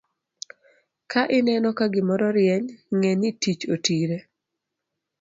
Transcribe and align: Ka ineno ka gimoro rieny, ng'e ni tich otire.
Ka 1.11 1.21
ineno 1.37 1.69
ka 1.77 1.85
gimoro 1.93 2.27
rieny, 2.37 2.65
ng'e 2.97 3.11
ni 3.19 3.29
tich 3.41 3.63
otire. 3.75 4.17